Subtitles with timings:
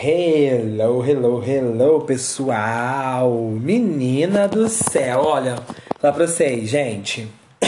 [0.00, 3.32] Hello, hello, hello, pessoal!
[3.32, 5.56] Menina do céu, olha,
[5.98, 7.28] falar pra vocês, gente.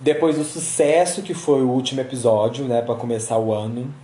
[0.00, 3.94] Depois do sucesso que foi o último episódio, né, para começar o ano,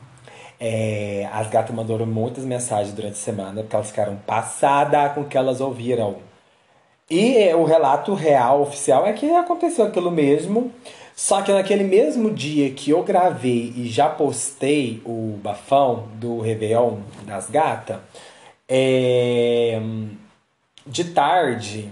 [0.60, 5.24] é, as gatas mandaram muitas mensagens durante a semana, porque elas ficaram passadas com o
[5.24, 6.18] que elas ouviram.
[7.10, 10.70] E é, o relato real, oficial, é que aconteceu aquilo mesmo.
[11.18, 16.98] Só que naquele mesmo dia que eu gravei e já postei o bafão do Réveillon
[17.26, 17.98] das gatas,
[18.68, 19.82] é...
[20.87, 21.90] de tarde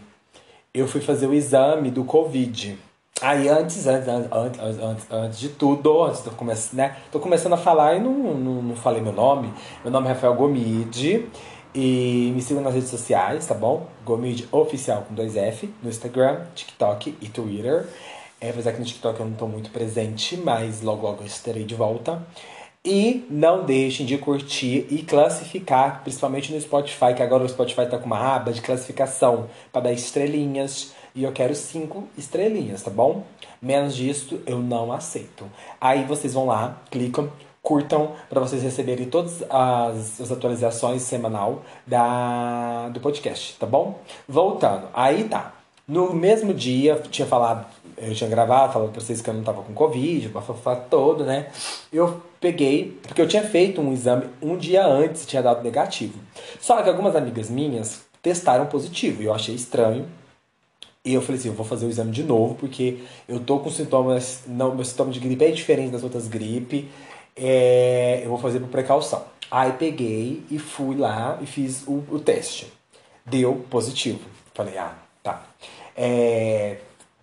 [0.73, 2.79] eu fui fazer o exame do Covid.
[3.21, 6.97] Aí antes, antes, antes, antes, antes de tudo, antes de começar, né?
[7.11, 9.53] Tô começando a falar e não, não, não falei meu nome.
[9.83, 11.27] Meu nome é Rafael Gomide.
[11.75, 13.89] E me sigam nas redes sociais, tá bom?
[14.05, 17.89] Gomide Oficial com dois F, no Instagram, TikTok e Twitter.
[18.41, 21.65] É, apesar que no TikTok eu não estou muito presente, mas logo logo eu estarei
[21.65, 22.23] de volta.
[22.85, 27.99] E não deixem de curtir e classificar, principalmente no Spotify, que agora o Spotify está
[27.99, 30.95] com uma aba de classificação para dar estrelinhas.
[31.13, 33.25] E eu quero cinco estrelinhas, tá bom?
[33.61, 35.51] Menos disso eu não aceito.
[35.81, 42.89] Aí vocês vão lá, clicam, curtam para vocês receberem todas as, as, atualizações semanal da,
[42.91, 43.99] do podcast, tá bom?
[44.29, 45.55] Voltando, aí tá.
[45.89, 49.63] No mesmo dia, tinha falado eu tinha gravado, falando pra vocês que eu não tava
[49.63, 51.49] com Covid, bafafá todo, né?
[51.93, 56.19] Eu peguei, porque eu tinha feito um exame um dia antes tinha dado negativo.
[56.61, 60.07] Só que algumas amigas minhas testaram positivo e eu achei estranho.
[61.05, 62.99] E eu falei assim, eu vou fazer o exame de novo, porque
[63.29, 64.43] eu tô com sintomas.
[64.47, 66.85] Não, meu sintoma de gripe é diferente das outras gripes.
[67.37, 69.23] É, eu vou fazer por precaução.
[69.51, 72.73] Aí peguei e fui lá e fiz o, o teste.
[73.25, 74.21] Deu positivo.
[74.53, 75.45] Falei, ah, tá.
[75.97, 76.79] É,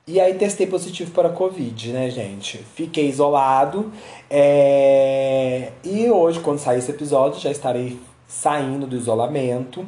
[0.06, 2.58] e aí testei positivo para Covid, né, gente?
[2.76, 3.92] Fiquei isolado.
[4.30, 5.72] É...
[5.84, 7.98] E hoje, quando sair esse episódio, já estarei
[8.28, 9.86] saindo do isolamento.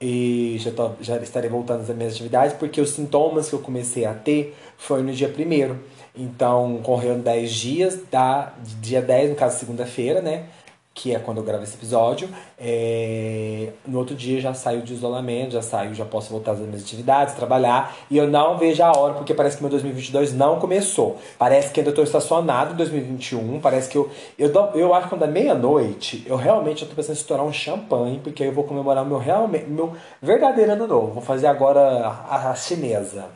[0.00, 4.06] E já, tô, já estarei voltando às minhas atividades, porque os sintomas que eu comecei
[4.06, 5.78] a ter foi no dia primeiro.
[6.16, 10.46] Então, correu 10 dias, da, dia 10, no caso, segunda-feira, né?
[10.92, 12.28] Que é quando eu gravo esse episódio.
[12.58, 13.70] É...
[13.86, 17.34] No outro dia já saio de isolamento, já saio, já posso voltar às minhas atividades,
[17.34, 17.96] trabalhar.
[18.10, 21.18] E eu não vejo a hora, porque parece que meu 2022 não começou.
[21.38, 23.60] Parece que ainda estou estacionado em 2021.
[23.60, 24.10] Parece que eu.
[24.38, 28.20] Eu, eu acho que quando é meia-noite, eu realmente estou pensando em estourar um champanhe,
[28.22, 31.12] porque aí eu vou comemorar o meu, realmente, meu verdadeiro ano novo.
[31.12, 33.26] Vou fazer agora a, a chinesa.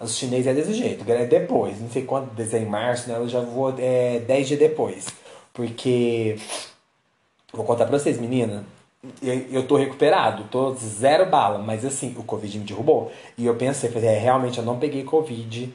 [0.00, 3.18] Os chineses é desse jeito, é depois, não sei quanto, desenho em março, né?
[3.18, 5.08] Eu já vou é, 10 dias depois.
[5.52, 6.38] Porque
[7.52, 8.64] Vou contar pra vocês, menina.
[9.22, 13.10] Eu tô recuperado, tô zero bala, mas assim, o Covid me derrubou.
[13.36, 15.72] E eu pensei, falei, é, realmente eu não peguei Covid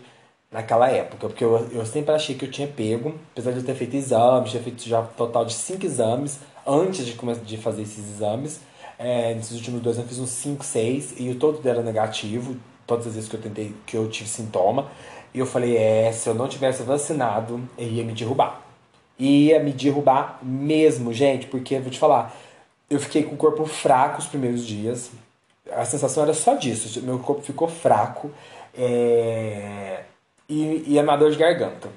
[0.52, 3.76] naquela época, porque eu, eu sempre achei que eu tinha pego, apesar de eu ter
[3.76, 7.14] feito exames, tinha feito já total de cinco exames antes de,
[7.44, 8.62] de fazer esses exames.
[8.98, 12.56] É, nesses últimos dois eu fiz uns 5, 6 e todos deram negativo,
[12.88, 14.88] todas as vezes que eu tentei, que eu tive sintoma.
[15.34, 18.65] E eu falei, é, se eu não tivesse vacinado, ele ia me derrubar
[19.18, 22.36] ia me derrubar mesmo, gente, porque vou te falar,
[22.90, 25.12] eu fiquei com o corpo fraco os primeiros dias.
[25.72, 28.32] A sensação era só disso, meu corpo ficou fraco
[28.78, 30.04] é...
[30.48, 31.90] e, e a dor de garganta.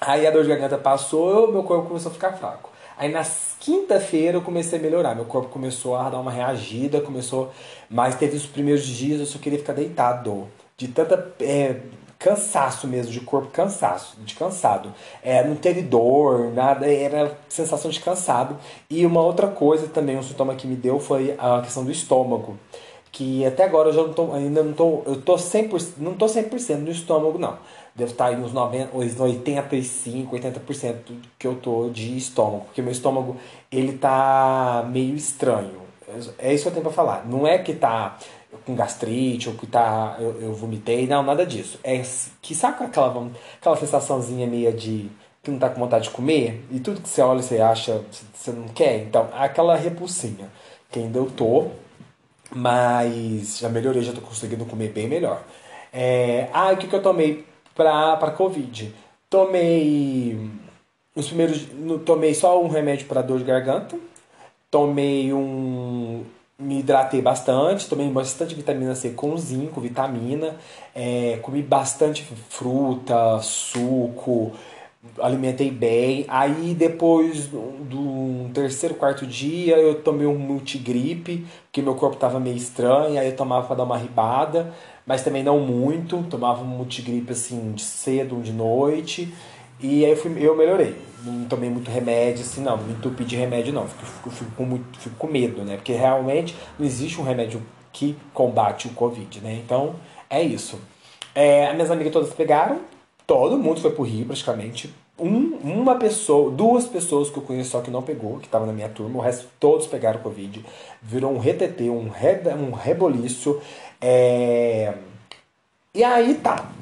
[0.00, 2.70] Aí a dor de garganta passou, meu corpo começou a ficar fraco.
[2.96, 3.24] Aí na
[3.58, 7.52] quinta-feira eu comecei a melhorar, meu corpo começou a dar uma reagida, começou,
[7.88, 11.80] mas teve os primeiros dias eu só queria ficar deitado de tanta é,
[12.22, 14.94] cansaço mesmo, de corpo cansaço, de cansado.
[15.22, 18.56] É, não teve dor, nada, era sensação de cansado.
[18.88, 22.56] E uma outra coisa também, um sintoma que me deu foi a questão do estômago.
[23.10, 26.26] Que até agora eu já não tô, ainda não tô, eu tô 100%, não tô
[26.26, 27.58] 100% no estômago não.
[27.94, 30.94] Devo estar aí uns 90, 85, 80%
[31.38, 33.36] que eu tô de estômago, porque meu estômago
[33.70, 35.82] ele tá meio estranho.
[36.38, 37.26] É isso que eu tenho para falar.
[37.26, 38.18] Não é que tá
[38.64, 41.78] com gastrite ou que tá, eu, eu vomitei, não, nada disso.
[41.82, 42.02] É
[42.40, 45.10] que sabe aquela, aquela sensaçãozinha meio de
[45.42, 48.00] que não tá com vontade de comer e tudo que você olha você acha,
[48.32, 50.48] você não quer, então aquela repulsinha
[50.90, 51.68] que ainda eu tô,
[52.54, 55.42] mas já melhorei, já tô conseguindo comer bem melhor.
[55.92, 57.44] É, ah, o que, que eu tomei
[57.74, 58.94] pra, pra Covid?
[59.28, 60.50] Tomei.
[61.14, 61.66] Os primeiros.
[62.04, 63.98] Tomei só um remédio para dor de garganta.
[64.70, 66.24] Tomei um
[66.62, 70.56] me hidratei bastante, tomei bastante vitamina C com zinco, vitamina,
[70.94, 74.52] é, comi bastante fruta, suco,
[75.20, 76.24] alimentei bem.
[76.28, 82.56] Aí depois do terceiro, quarto dia eu tomei um multigripe, porque meu corpo estava meio
[82.56, 84.72] estranho, aí eu tomava para dar uma ribada,
[85.04, 89.32] mas também não muito, tomava um multigripe assim de cedo, de noite,
[89.82, 90.94] e aí eu, fui, eu melhorei.
[91.24, 94.64] Não tomei muito remédio, assim, não, não me entupi de remédio não, fico, fico, com
[94.64, 95.76] muito, fico com medo, né?
[95.76, 97.62] Porque realmente não existe um remédio
[97.92, 99.60] que combate o Covid, né?
[99.64, 99.94] Então
[100.28, 100.78] é isso.
[101.34, 102.80] É, as minhas amigas todas pegaram,
[103.26, 104.92] todo mundo foi pro Rio praticamente.
[105.18, 108.72] Um, uma pessoa, duas pessoas que eu conheço só que não pegou, que estavam na
[108.72, 110.64] minha turma, o resto todos pegaram Covid.
[111.00, 113.60] Virou um retetê, um, re, um reboliço.
[114.00, 114.94] É...
[115.94, 116.72] E aí tá.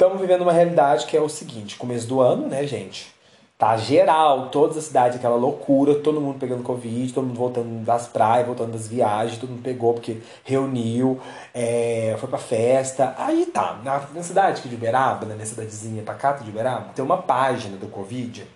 [0.00, 3.12] Estamos vivendo uma realidade que é o seguinte: começo do ano, né, gente?
[3.58, 8.06] Tá geral, toda a cidade, aquela loucura, todo mundo pegando Covid, todo mundo voltando das
[8.06, 11.20] praias, voltando das viagens, todo mundo pegou porque reuniu,
[11.52, 13.12] é, foi pra festa.
[13.18, 17.20] Aí tá, na, na cidade de Uberaba, né, na cidadezinha pacata de Uberaba, tem uma
[17.20, 18.46] página do Covid,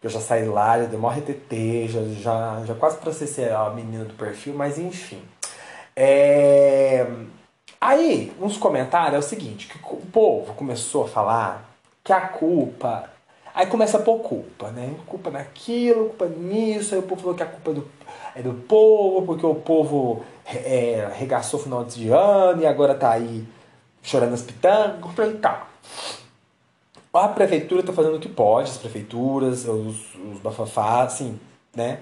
[0.00, 4.04] eu já saí lá, já dei maior RTT, já, já, já quase processei a menina
[4.04, 5.20] do perfil, mas enfim.
[5.96, 7.04] É...
[7.80, 11.70] Aí, uns comentários é o seguinte, que o povo começou a falar
[12.04, 13.10] que a culpa
[13.52, 14.94] Aí começa a pôr culpa, né?
[15.06, 16.94] Culpa naquilo, culpa nisso.
[16.94, 17.90] Aí o povo falou que a culpa é do,
[18.36, 23.10] é do povo, porque o povo é, regaçou o final de ano e agora tá
[23.10, 23.44] aí
[24.02, 25.00] chorando as pitangas.
[25.02, 25.66] Eu falei, tá.
[27.12, 31.38] A prefeitura tá fazendo o que pode, as prefeituras, os, os bafafás, assim,
[31.74, 32.00] né?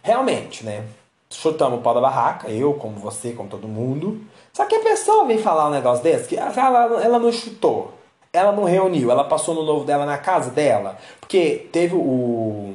[0.00, 0.84] Realmente, né?
[1.30, 4.20] Chutamos o pau da barraca, eu, como você, como todo mundo.
[4.52, 7.98] Só que a pessoa vem falar um negócio desse, que ela, ela não chutou
[8.32, 10.98] ela não reuniu, ela passou no novo dela na casa dela.
[11.20, 12.74] Porque teve o.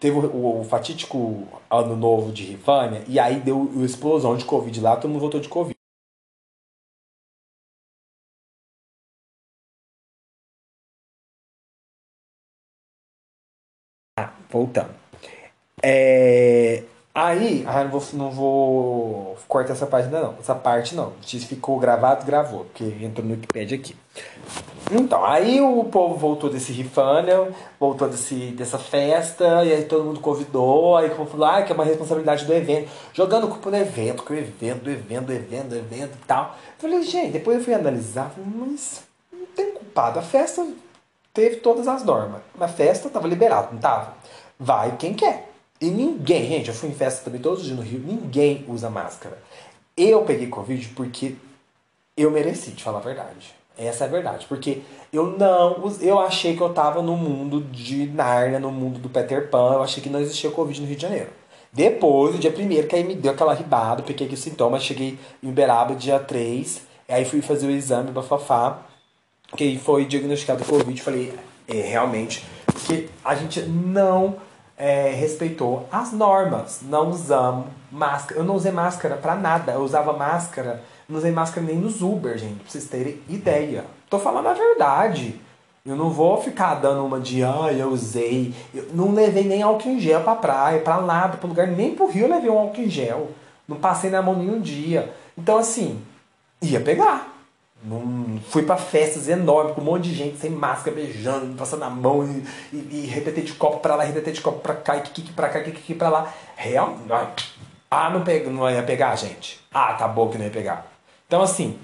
[0.00, 4.80] Teve o, o fatídico ano novo de Rifânia, e aí deu a explosão de Covid
[4.80, 5.76] lá, todo mundo voltou de Covid.
[14.18, 14.94] Ah, voltando.
[15.82, 21.12] É, Aí, ah, não vou, não vou cortar essa página não, essa parte não.
[21.20, 23.94] Se ficou gravado, gravou, porque entrou no Wikipedia aqui.
[24.90, 30.20] Então, aí o povo voltou desse rifânia, voltou desse, dessa festa, e aí todo mundo
[30.20, 33.76] convidou, aí o povo falou, ah, que é uma responsabilidade do evento, jogando culpa no
[33.76, 36.56] evento, que o evento, do evento, do evento, do evento e tal.
[36.78, 40.66] Eu falei, gente, depois eu fui analisar, falei, mas não tem culpado, a festa
[41.34, 42.40] teve todas as normas.
[42.58, 44.14] Na festa tava liberado, não tava?
[44.58, 45.51] Vai quem quer.
[45.82, 48.88] E ninguém, gente, eu fui em festa também todos os dias no Rio, ninguém usa
[48.88, 49.36] máscara.
[49.96, 51.34] Eu peguei Covid porque
[52.16, 53.52] eu mereci, de falar a verdade.
[53.76, 54.46] Essa é a verdade.
[54.48, 54.82] Porque
[55.12, 55.92] eu não.
[56.00, 59.72] Eu achei que eu tava no mundo de Narnia, no mundo do Peter Pan.
[59.72, 61.30] Eu achei que não existia Covid no Rio de Janeiro.
[61.72, 65.48] Depois, no dia primeiro, que aí me deu aquela ribada, peguei os sintomas, cheguei em
[65.48, 68.82] Uberaba dia 3, aí fui fazer o exame bafafá,
[69.56, 71.02] que aí foi diagnosticado Covid.
[71.02, 71.34] Falei,
[71.66, 74.36] é, realmente, porque a gente não
[74.82, 76.80] é, respeitou as normas.
[76.82, 78.40] Não usamos máscara.
[78.40, 79.70] Eu não usei máscara para nada.
[79.74, 83.84] Eu usava máscara, não usei máscara nem nos Uber, gente, pra vocês terem ideia.
[84.10, 85.40] Tô falando a verdade.
[85.86, 88.52] Eu não vou ficar dando uma de, ah, eu usei.
[88.74, 92.10] Eu não levei nem álcool em gel pra praia, pra nada, pro lugar, nem pro
[92.10, 93.30] Rio eu levei um álcool em gel.
[93.68, 95.14] Não passei na mão nenhum dia.
[95.38, 96.02] Então, assim,
[96.60, 97.31] ia pegar.
[97.84, 101.90] Não, fui para festas enormes, com um monte de gente sem máscara, beijando, passando a
[101.90, 105.02] mão e, e, e repetir de copo para lá, repetir de copo para cá, e
[105.02, 106.34] kiki para cá, kiki para lá.
[106.54, 106.96] Real,
[107.94, 109.60] ah, não, pega, não ia pegar, gente.
[109.70, 110.86] Ah, tá bom que não ia pegar.
[111.26, 111.78] Então, assim,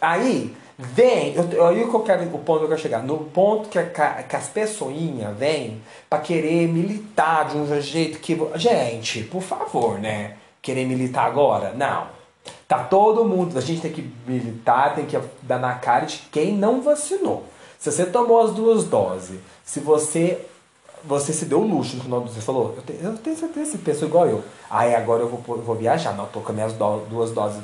[0.00, 3.68] aí vem, eu, aí que eu quero, o ponto que eu quero chegar, no ponto
[3.68, 8.36] que, a, que as pessoinhas vêm para querer militar de um jeito que.
[8.56, 10.36] Gente, por favor, né?
[10.60, 11.72] Querer militar agora?
[11.72, 12.19] Não.
[12.70, 16.56] Tá todo mundo, a gente tem que militar, tem que dar na cara de quem
[16.56, 17.44] não vacinou.
[17.76, 20.46] Se você tomou as duas doses, se você
[21.02, 24.06] você se deu luxo no final você falou, eu tenho, eu tenho certeza que pensou
[24.06, 24.44] igual eu.
[24.70, 27.60] Aí agora eu vou, eu vou viajar, não, tô com as minhas do, duas doses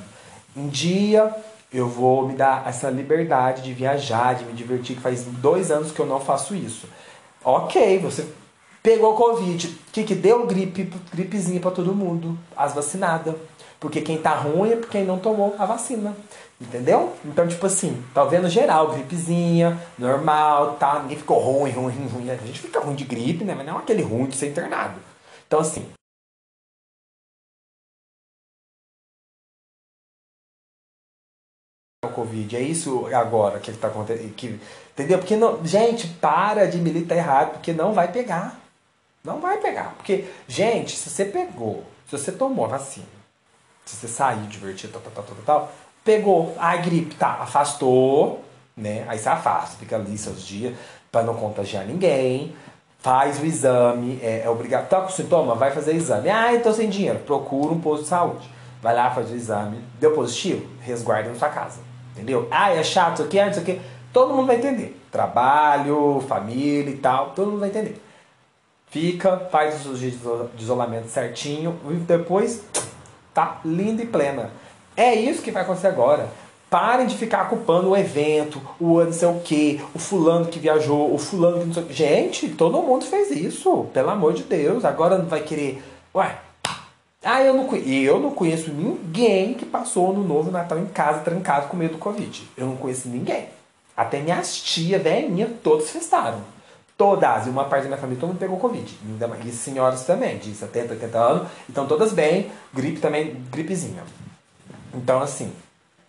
[0.57, 1.33] em dia,
[1.73, 5.93] eu vou me dar essa liberdade de viajar, de me divertir, que faz dois anos
[5.93, 6.89] que eu não faço isso.
[7.45, 8.27] Ok, você
[8.87, 10.47] pegou Covid, o que, que deu?
[10.47, 13.35] Gripe, gripezinha para todo mundo, as vacinadas.
[13.81, 16.17] Porque quem tá ruim é porque não tomou a vacina.
[16.61, 17.13] Entendeu?
[17.25, 21.01] Então, tipo assim, tá vendo geral, gripezinha, normal, tá?
[21.01, 22.31] Ninguém ficou ruim, ruim, ruim.
[22.31, 23.57] A gente fica ruim de gripe, né?
[23.57, 25.01] Mas não aquele ruim de ser internado.
[25.49, 25.85] Então, assim.
[32.15, 34.33] Covid, é isso agora que tá acontecendo.
[34.35, 34.61] Que,
[34.93, 35.19] entendeu?
[35.19, 38.66] Porque, não, gente, para de militar errado, porque não vai pegar.
[39.27, 39.95] Não vai pegar.
[39.97, 43.07] Porque, gente, se você pegou, se você tomou a vacina,
[43.85, 45.73] se você saiu divertido, tal, tal, tal, tal,
[46.05, 48.45] pegou a gripe, tá, afastou,
[48.77, 49.05] né?
[49.09, 50.77] Aí você afasta, fica ali seus dias
[51.11, 52.55] para não contagiar ninguém.
[53.01, 54.89] Faz o exame, é, é obrigado.
[54.89, 55.55] Tá com sintoma?
[55.57, 56.31] Vai fazer exame.
[56.31, 57.19] Ah, tô sem dinheiro.
[57.21, 58.49] Procura um posto de saúde.
[58.81, 59.81] Vai lá, faz o exame.
[59.99, 60.67] Deu positivo?
[60.81, 61.81] Resguarda na sua casa.
[62.13, 62.47] Entendeu?
[62.51, 63.81] Ah, é chato isso aqui, ah, isso aqui.
[64.13, 65.01] Todo mundo vai entender.
[65.11, 68.06] Trabalho, família e tal, todo mundo vai entender.
[68.89, 70.15] Fica, faz os dias
[70.55, 72.63] de isolamento certinho e depois
[73.35, 74.51] tá linda e plena.
[74.97, 76.29] É isso que vai acontecer agora.
[76.71, 81.15] Parem de ficar culpando o evento, o não sei o que, o fulano que viajou,
[81.15, 81.93] o fulano que não sei o que.
[81.93, 84.85] Gente, todo mundo fez isso, pelo amor de Deus.
[84.85, 85.83] Agora não vai querer.
[86.15, 86.37] Ué,
[87.23, 91.69] ah, eu não, eu não conheço ninguém que passou no novo Natal em casa trancado
[91.69, 92.49] com medo do Covid.
[92.57, 93.49] Eu não conheço ninguém.
[93.97, 96.56] Até minhas tia velhinha, todos festaram.
[96.97, 97.47] Todas.
[97.47, 98.99] E uma parte da minha família, todo mundo pegou Covid.
[99.45, 101.49] E senhoras também, de 70, 80 anos.
[101.69, 102.51] Então todas bem.
[102.73, 104.03] Gripe também, gripezinha.
[104.95, 105.53] Então assim,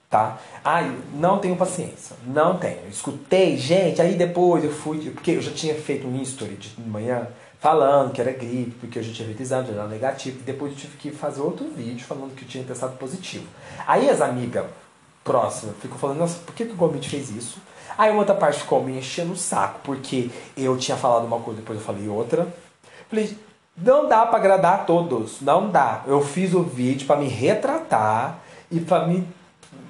[0.09, 0.37] tá?
[0.63, 2.15] Ai, não tenho paciência.
[2.25, 2.87] Não tenho.
[2.89, 7.27] Escutei, gente, aí depois eu fui, porque eu já tinha feito um history de manhã
[7.59, 10.71] falando que era gripe, porque eu já tinha feito exame, já era negativo, e depois
[10.71, 13.47] eu tive que fazer outro vídeo falando que eu tinha testado positivo.
[13.85, 14.65] Aí as amigas
[15.27, 17.59] próximas ficam falando, nossa, por que, que o Gomit fez isso?
[17.97, 21.77] Aí outra parte ficou me enchendo o saco, porque eu tinha falado uma coisa, depois
[21.77, 22.47] eu falei outra.
[23.09, 23.37] Falei,
[23.75, 26.03] não dá para agradar a todos, não dá.
[26.07, 28.39] Eu fiz o vídeo para me retratar
[28.71, 29.27] e para me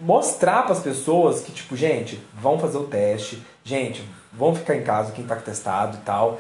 [0.02, 4.04] mostrar para as pessoas que, tipo, gente, vão fazer o teste, gente,
[4.34, 6.40] vão ficar em casa quem tá testado e tal.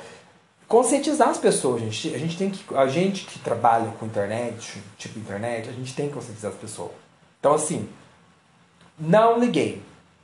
[0.67, 2.13] Conscientizar as pessoas, gente.
[2.13, 2.75] A gente tem que.
[2.75, 6.91] A gente que trabalha com internet, tipo internet, a gente tem que conscientizar as pessoas.
[7.39, 7.87] Então assim,
[8.99, 9.81] não liguei.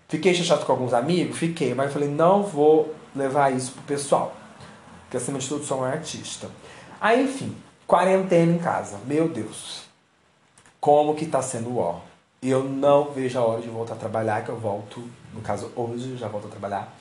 [0.08, 1.38] Fiquei chateado com alguns amigos?
[1.38, 4.36] Fiquei, mas falei, não vou levar isso pro pessoal.
[5.04, 6.50] Porque acima de tudo sou um artista.
[7.00, 7.56] Aí, enfim,
[7.88, 9.00] quarentena em casa.
[9.06, 9.84] Meu Deus.
[10.80, 12.00] Como que tá sendo ó.
[12.42, 15.02] Eu não vejo a hora de voltar a trabalhar, que eu volto,
[15.34, 16.94] no caso hoje, eu já volto a trabalhar.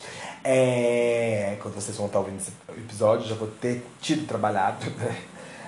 [0.45, 5.21] É, quando vocês vão estar ouvindo esse episódio, já vou ter tido trabalhado, né?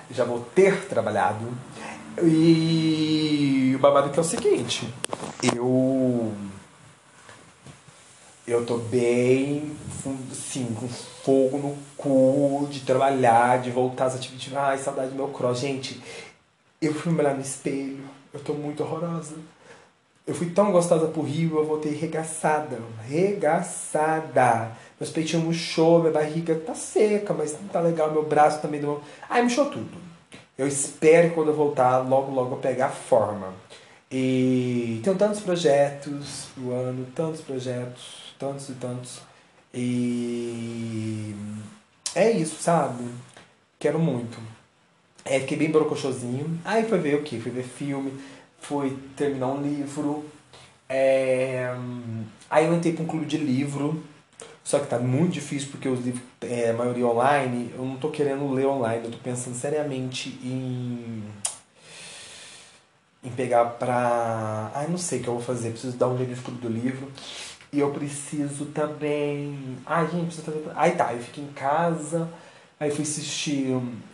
[0.09, 1.45] já vou ter trabalhado.
[2.23, 4.87] E o babado que é o seguinte,
[5.43, 6.33] eu
[8.47, 9.75] eu tô bem,
[10.31, 14.55] sim, com fogo no cu de trabalhar, de voltar às atividades.
[14.55, 15.59] Ai, saudade do meu cross.
[15.59, 15.99] Gente,
[16.81, 18.03] eu fui me olhar no espelho,
[18.33, 19.35] eu tô muito horrorosa.
[20.27, 22.79] Eu fui tão gostosa pro Rio, eu voltei regaçada.
[23.07, 24.71] Regaçada.
[24.99, 28.11] Meus peitinhos murchou, minha barriga tá seca, mas não tá legal.
[28.11, 29.01] Meu braço também deu.
[29.29, 30.04] Ai, murchou tudo.
[30.57, 33.53] Eu espero quando eu voltar, logo, logo pegar forma.
[34.11, 39.21] E tenho tantos projetos no ano, tantos projetos, tantos e tantos.
[39.73, 41.35] E
[42.13, 43.03] é isso, sabe?
[43.77, 44.37] Quero muito.
[45.25, 46.59] É, fiquei bem brocochosinho.
[46.63, 47.39] Aí foi ver o que?
[47.39, 48.13] Fui ver filme
[48.67, 50.25] foi terminar um livro.
[50.89, 51.73] É...
[52.49, 54.03] Aí eu entrei para um clube de livro,
[54.65, 58.09] só que tá muito difícil porque os livros, é, a maioria online, eu não tô
[58.09, 61.23] querendo ler online, eu tô pensando seriamente em
[63.25, 64.71] em pegar pra.
[64.73, 65.71] Ai, não sei o que eu vou fazer.
[65.71, 67.11] Preciso dar um jeito do livro.
[67.71, 69.77] E eu preciso também.
[69.85, 70.71] Ai, gente, preciso fazer.
[70.75, 72.29] Aí tá, eu fiquei em casa.
[72.79, 73.67] Aí fui assistir.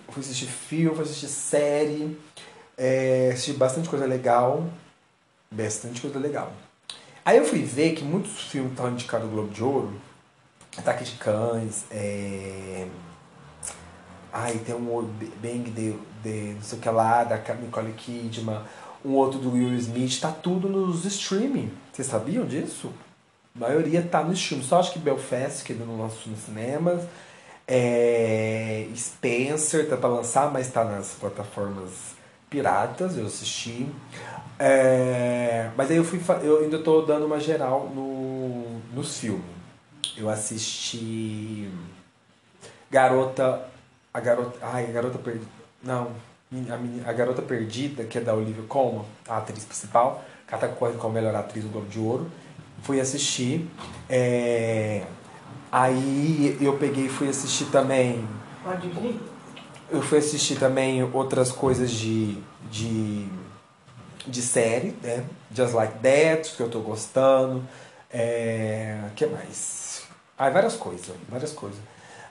[0.09, 2.17] Fui assistir filme, fui assistir série.
[2.77, 4.65] É, assisti bastante coisa legal.
[5.51, 6.51] Bastante coisa legal.
[7.25, 9.93] Aí eu fui ver que muitos filmes estavam indicados no Globo de Ouro.
[10.77, 12.87] Ataque de Cães, é...
[14.33, 15.03] Ai, tem um
[15.41, 18.61] Bang de, de não sei o que lá, da Nicole Kidman,
[19.03, 21.71] um outro do Will Smith, tá tudo nos streaming.
[21.91, 22.93] Vocês sabiam disso?
[23.55, 24.63] A maioria tá no streaming.
[24.63, 27.03] Só acho que Belfast, que ainda não lançou nos cinemas.
[27.67, 28.87] É...
[28.95, 33.87] Spencer tá pra lançar, mas tá nas plataformas Piratas, eu assisti.
[34.59, 39.60] É, mas aí eu fui eu ainda estou dando uma geral no, nos filmes.
[40.17, 41.69] Eu assisti
[42.89, 43.61] Garota.
[44.13, 44.59] A Garota.
[44.61, 45.45] Ai, a Garota Perdida.
[45.81, 46.11] Não.
[46.69, 50.67] A, a Garota Perdida, que é da Olivia Colman, a atriz principal, que ela tá
[50.67, 52.29] correndo com a melhor atriz do Globo de Ouro.
[52.83, 53.69] Fui assistir.
[54.09, 55.03] É,
[55.71, 58.27] aí eu peguei e fui assistir também.
[58.63, 59.19] Pode vir?
[59.89, 62.37] Eu fui assistir também outras coisas de,
[62.69, 63.27] de,
[64.27, 65.25] de série, né?
[65.53, 67.63] Just Like That, que eu tô gostando.
[68.09, 68.99] É...
[69.15, 69.80] que mais?
[70.37, 71.79] Ah, várias coisas, várias coisas.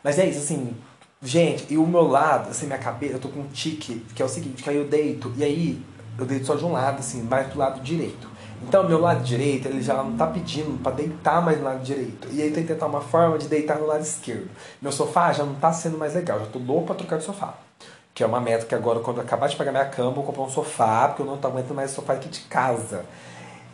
[0.02, 0.76] Mas é isso, assim,
[1.22, 4.24] gente, e o meu lado, assim, minha cabeça, eu tô com um tique, que é
[4.24, 5.82] o seguinte, que aí eu deito, e aí
[6.18, 8.28] eu deito só de um lado, assim, mais do lado direito.
[8.62, 12.28] Então, meu lado direito, ele já não tá pedindo para deitar mais no lado direito.
[12.30, 14.50] E aí tem que tentar uma forma de deitar no lado esquerdo.
[14.82, 17.54] Meu sofá já não tá sendo mais legal, já tô louco pra trocar de sofá.
[18.12, 20.24] Que é uma meta que agora, quando eu acabar de pagar minha cama, eu vou
[20.24, 23.04] comprar um sofá, porque eu não tô aguentando mais sofá aqui de casa.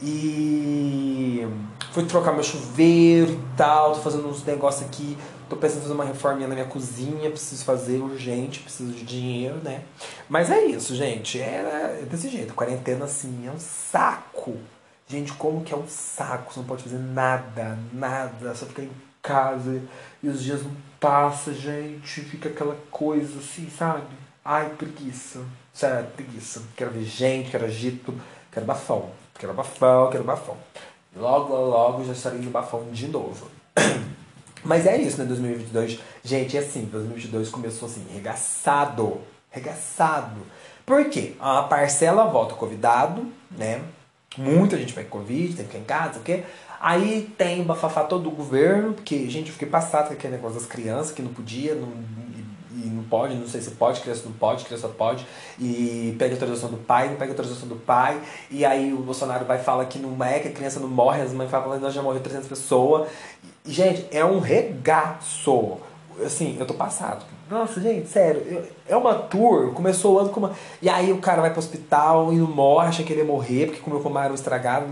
[0.02, 1.46] E
[1.92, 5.16] fui trocar meu chuveiro e tal, tô fazendo uns negócios aqui,
[5.48, 9.56] tô pensando em fazer uma reforminha na minha cozinha, preciso fazer urgente, preciso de dinheiro,
[9.64, 9.82] né?
[10.28, 14.56] Mas é isso, gente, é desse jeito, quarentena assim é um saco.
[15.08, 18.90] Gente, como que é um saco, você não pode fazer nada, nada, só ficar em
[19.22, 19.80] casa
[20.22, 24.14] e os dias não passam, gente, fica aquela coisa assim, sabe?
[24.44, 25.40] Ai, preguiça,
[25.72, 26.62] sério, preguiça.
[26.76, 28.14] Quero ver gente, quero agito,
[28.52, 29.10] quero bafão.
[29.38, 30.56] Quero bafão, quero bafão.
[31.14, 33.48] Logo, logo, já estarei no bafão de novo.
[34.64, 35.24] Mas é isso, né?
[35.24, 35.98] 2022.
[36.22, 39.20] Gente, é assim, 2022 começou assim, regaçado.
[39.50, 40.40] Regaçado.
[40.84, 41.34] Por quê?
[41.40, 43.82] A parcela volta convidado, né?
[44.36, 46.44] Muita gente vai com Covid, tem que ficar em casa, o quê?
[46.78, 50.68] Aí tem bafafá todo do governo, porque, gente, eu fiquei passado com aquele negócio das
[50.68, 51.88] crianças que não podia, não
[53.06, 55.26] pode, não sei se pode, criança não pode, criança pode,
[55.58, 58.20] e pega autorização do pai, não pega autorização do pai,
[58.50, 61.32] e aí o Bolsonaro vai falar que não é, que a criança não morre, as
[61.32, 63.08] mães falam que nós já morreu 300 pessoas.
[63.64, 65.78] Gente, é um regaço.
[66.24, 67.24] Assim, eu tô passado.
[67.50, 70.52] Nossa, gente, sério, é uma tour, começou o ano com uma.
[70.82, 73.66] E aí o cara vai pro hospital e não morre, acha que ele ia morrer,
[73.66, 74.86] porque comeu com estragado,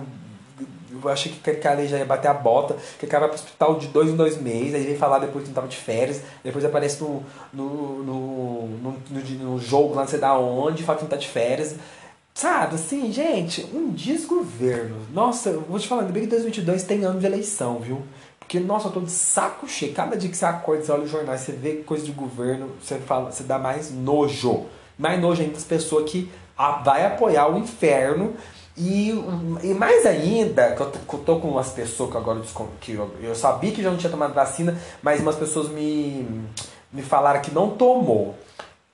[1.03, 3.39] eu achei que a cara já ia bater a bota, que o cara vai pro
[3.39, 6.23] hospital de dois em dois meses, aí vem falar depois que não tava de férias,
[6.43, 7.23] depois aparece no,
[7.53, 11.17] no, no, no, no, no jogo lá não sei da onde, fala que não tá
[11.17, 11.77] de férias.
[12.35, 14.97] Sabe, assim, gente, um desgoverno.
[15.13, 18.03] Nossa, eu vou te falar, ainda bem que 2022 tem ano de eleição, viu?
[18.41, 19.95] Porque, nossa, eu tô de saco cheio.
[19.95, 22.99] Cada dia que você acorda, você olha o jornal, você vê coisa de governo, você
[22.99, 24.67] fala, você dá mais nojo.
[24.99, 26.29] Mais nojo ainda das pessoas que
[26.85, 28.35] vai apoiar o inferno
[28.77, 29.11] e,
[29.63, 32.41] e mais ainda, que eu, eu tô com umas pessoas que agora
[32.81, 36.27] que eu, eu sabia que já não tinha tomado vacina, mas umas pessoas me,
[36.93, 38.37] me falaram que não tomou.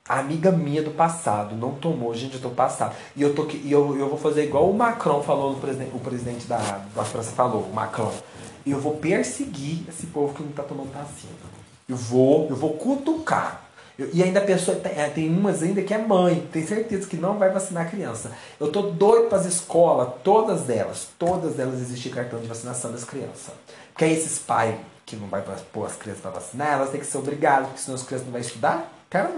[0.07, 2.95] A amiga minha do passado não tomou, gente, eu tô passado.
[3.15, 5.99] E eu, tô, e eu, eu vou fazer igual o Macron falou, o presidente, o
[5.99, 6.57] presidente da,
[6.95, 8.11] da França falou, o Macron.
[8.65, 11.33] Eu vou perseguir esse povo que não tá tomando vacina.
[11.89, 13.70] Eu vou, eu vou cutucar.
[14.13, 17.37] E ainda pessoa tem, é, tem umas ainda que é mãe, tem certeza que não
[17.37, 18.31] vai vacinar a criança.
[18.59, 23.03] Eu tô doido para as escolas, todas elas, todas elas existir cartão de vacinação das
[23.03, 23.53] crianças.
[23.89, 27.05] Porque aí esses pais que não vai pôr as crianças para vacinar, elas têm que
[27.05, 28.93] ser obrigadas, porque senão as crianças não vão estudar.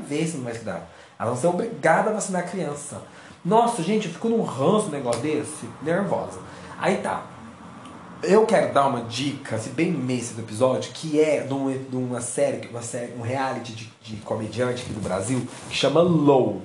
[0.07, 0.87] Ver se não vai estudar.
[1.19, 3.01] Elas vão ser obrigadas a vacinar a criança.
[3.43, 6.39] Nossa, gente, eu fico num ranço um negócio desse, nervosa.
[6.79, 7.23] Aí tá
[8.23, 11.95] eu quero dar uma dica, assim, bem imensa do episódio, que é de uma, de
[11.95, 16.61] uma série, uma série, um reality de, de comediante aqui do Brasil, que chama Low,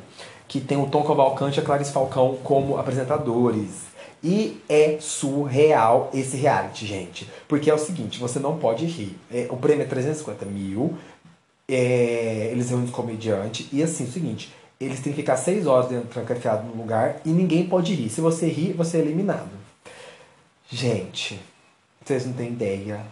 [0.46, 3.88] que tem o Tom Cavalcante e a Clarice Falcão como apresentadores.
[4.22, 7.30] E é surreal esse reality, gente.
[7.46, 9.16] Porque é o seguinte, você não pode rir.
[9.30, 10.96] É, o prêmio é 350 mil,
[11.68, 15.66] é, eles reúnem os comediantes, e assim, é o seguinte, eles têm que ficar 6
[15.66, 18.08] horas dentro trancafiado no lugar e ninguém pode rir.
[18.08, 19.57] Se você rir, você é eliminado.
[20.70, 21.40] Gente,
[22.04, 23.04] vocês não têm ideia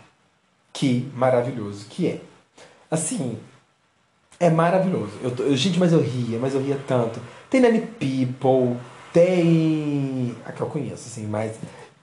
[0.72, 2.20] que maravilhoso que é.
[2.90, 3.38] Assim,
[4.38, 5.12] é maravilhoso.
[5.22, 7.18] Eu, eu, gente, mas eu ria, mas eu ria tanto.
[7.48, 8.78] Tem Nanny People,
[9.12, 10.36] tem.
[10.44, 11.56] A que eu conheço, assim, mas.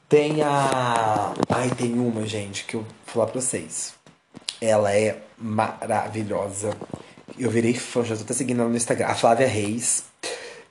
[0.10, 1.34] Tem a.
[1.50, 3.94] Ai, tem uma, gente, que eu vou falar pra vocês.
[4.60, 6.76] Ela é maravilhosa.
[7.38, 9.08] Eu virei fã, já tô até seguindo ela no Instagram.
[9.08, 10.06] A Flávia Reis.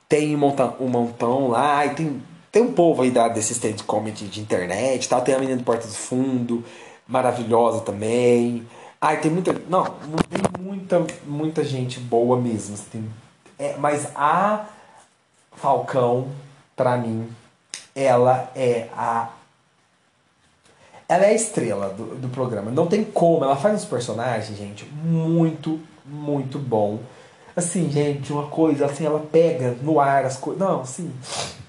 [0.09, 2.21] Tem um montão, um montão lá, e tem
[2.53, 5.21] tem um povo aí da, desse stand comedy de internet, tal.
[5.21, 6.63] tem a menina do Porta do Fundo,
[7.07, 8.65] maravilhosa também.
[9.01, 9.53] Ai, tem muita.
[9.67, 12.77] Não, tem muita, muita gente boa mesmo.
[12.91, 13.09] Tem,
[13.57, 14.67] é, mas a
[15.53, 16.27] Falcão,
[16.75, 17.27] pra mim,
[17.95, 19.29] ela é a.
[21.09, 22.69] Ela é a estrela do, do programa.
[22.69, 23.43] Não tem como.
[23.43, 26.99] Ela faz uns personagens, gente, muito, muito bom.
[27.55, 30.59] Assim, gente, uma coisa, assim, ela pega no ar as coisas.
[30.59, 31.11] Não, assim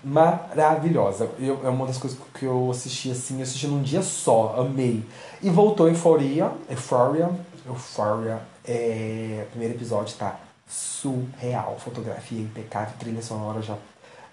[0.05, 1.31] maravilhosa.
[1.39, 5.03] Eu, é uma das coisas que eu assisti assim, eu assisti num dia só, amei.
[5.43, 7.31] E voltou Euphoria, Euphoria,
[7.67, 13.77] Euphoria, é, primeiro episódio tá surreal, fotografia impecável, trilha sonora já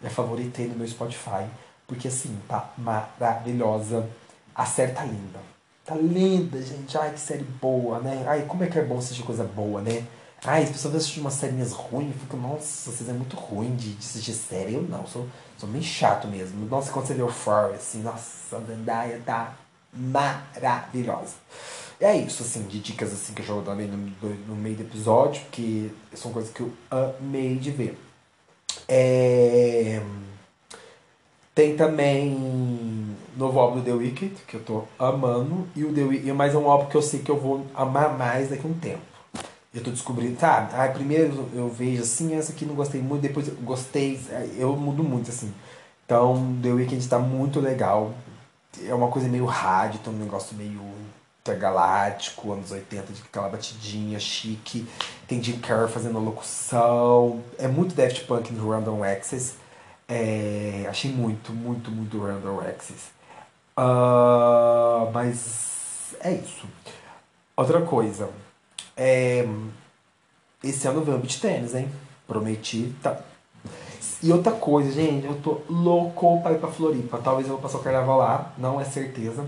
[0.04, 1.46] é favoritei no meu Spotify,
[1.88, 4.10] porque assim, tá maravilhosa.
[4.56, 5.40] A série tá linda.
[5.86, 6.98] Tá linda, gente.
[6.98, 8.24] Ai, que série boa, né?
[8.28, 10.04] Ai, como é que é bom assistir coisa boa, né?
[10.44, 14.00] Ai, as pessoas assistem umas séries ruins, ficam, nossa, vocês é muito ruim de, de
[14.00, 14.74] assistir série.
[14.74, 15.28] Eu não, sou
[15.62, 16.66] Sou meio chato mesmo.
[16.66, 19.54] Nossa, quando você vê o Furry, assim, nossa, a Zendaya tá
[19.94, 21.36] maravilhosa.
[22.00, 23.96] É isso, assim, de dicas assim que eu jogo também no,
[24.48, 27.96] no meio do episódio, porque são coisas que eu amei de ver.
[28.88, 30.02] É...
[31.54, 36.34] Tem também novo álbum do The Wicked, que eu tô amando, e o The Wicked,
[36.34, 38.74] mas é um álbum que eu sei que eu vou amar mais daqui a um
[38.74, 39.11] tempo.
[39.74, 40.70] Eu tô descobrindo, tá?
[40.74, 44.20] Ah, primeiro eu vejo assim, essa aqui não gostei muito, depois eu gostei,
[44.58, 45.54] eu mudo muito assim.
[46.06, 48.14] Então, The Weeknd tá muito legal.
[48.86, 50.82] É uma coisa meio rádio, tem um negócio meio
[51.42, 54.88] intergaláctico, anos 80, de aquela batidinha chique.
[55.28, 57.42] Tem Jim Carrey fazendo a locução.
[57.58, 59.56] É muito Daft Punk no Random Access.
[60.08, 63.10] É, achei muito, muito, muito Random Access.
[63.78, 66.68] Uh, mas é isso.
[67.56, 68.30] Outra coisa.
[69.04, 69.48] É,
[70.64, 71.90] esse ano veio o beat tênis, hein?
[72.28, 72.94] Prometi.
[73.02, 73.20] Tá.
[74.22, 77.18] E outra coisa, gente, eu tô louco pra ir pra Floripa.
[77.18, 79.44] Talvez eu vou passar o carnaval lá, não é certeza.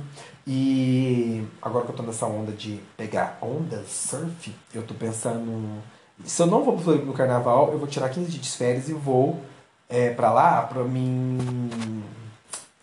[0.47, 5.83] E agora que eu tô nessa onda de pegar onda, surf, eu tô pensando.
[6.25, 8.89] Se eu não vou pra Floripa no carnaval, eu vou tirar 15 dias de férias
[8.89, 9.39] e vou
[9.87, 11.37] é, pra lá pra mim.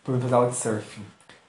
[0.04, 1.02] pra mim fazer aula de surf.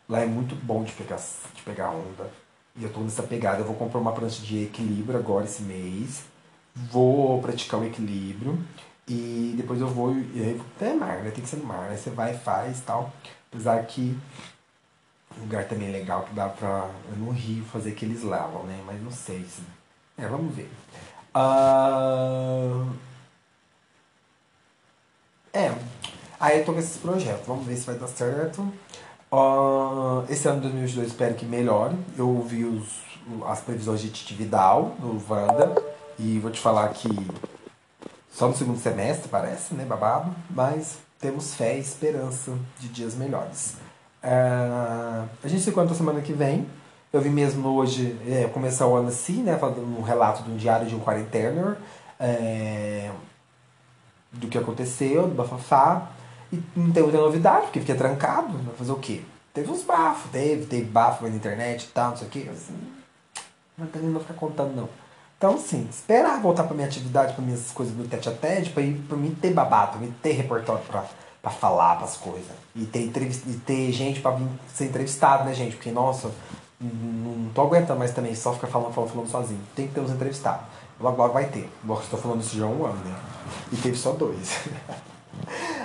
[0.10, 1.18] Lá é muito bom de pegar,
[1.54, 2.41] de pegar onda.
[2.76, 3.60] E eu tô nessa pegada.
[3.60, 6.24] Eu vou comprar uma prancha de equilíbrio agora esse mês.
[6.76, 8.58] Vou praticar o equilíbrio.
[9.08, 10.14] E depois eu vou.
[10.16, 11.32] E aí, até mar, né?
[11.32, 11.90] Tem que ser no mar.
[11.90, 13.12] Aí você vai faz e tal.
[13.52, 14.18] Apesar que
[15.38, 16.90] um lugar também é legal que dá pra.
[17.18, 18.82] No Rio fazer aqueles lavam, né?
[18.86, 19.62] Mas não sei se.
[20.18, 20.70] É, vamos ver.
[21.36, 22.94] Uh...
[25.54, 25.74] É.
[26.40, 27.46] Aí eu tô com esses projetos.
[27.46, 28.72] Vamos ver se vai dar certo.
[29.32, 31.96] Uh, esse ano de 2022 espero que melhore.
[32.18, 33.00] Eu vi os,
[33.48, 35.82] as previsões de Titi Vidal no Wanda.
[36.20, 37.08] E vou te falar que
[38.30, 39.86] só no segundo semestre, parece, né?
[39.86, 40.36] Babado.
[40.50, 43.78] Mas temos fé e esperança de dias melhores.
[44.22, 46.68] Uh, a gente se encontra semana que vem.
[47.14, 49.58] Eu vim mesmo hoje é, começar o ano assim, né?
[49.58, 51.78] Falando um relato de um diário de um quarentener.
[52.20, 53.10] É,
[54.32, 56.10] do que aconteceu, do bafafá.
[56.52, 58.58] E não tem muita novidade, porque fiquei trancado.
[58.58, 59.22] Vai fazer o quê?
[59.54, 62.48] Teve uns bafos, teve, teve bafo na internet e tal, não sei o quê.
[62.52, 62.74] Assim,
[63.78, 64.90] não tem nem ficar contando, não.
[65.38, 68.84] Então, assim, esperar voltar pra minha atividade, pra minhas coisas do tete a tete, pra,
[68.84, 71.04] ir, pra mim ter babado, pra mim ter repertório pra,
[71.42, 72.52] pra falar as coisas.
[72.76, 75.76] E ter, entrevist, e ter gente pra vir ser entrevistado, né, gente?
[75.76, 76.32] Porque, nossa,
[76.80, 79.62] não tô aguentando mais também só ficar falando, falando, falando sozinho.
[79.76, 80.66] Tem que ter uns entrevistados.
[81.00, 81.70] Logo, logo vai ter.
[81.84, 83.16] Logo, estou falando isso já há um ano, né?
[83.74, 84.60] E teve só dois.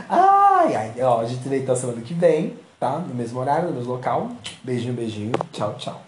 [0.08, 1.02] ai, ai.
[1.02, 2.98] Ó, a gente vê então semana que vem, tá?
[2.98, 4.30] No mesmo horário, no mesmo local.
[4.62, 5.32] Beijinho, beijinho.
[5.52, 6.02] Tchau, tchau.